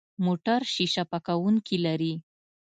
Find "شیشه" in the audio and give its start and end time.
0.73-1.03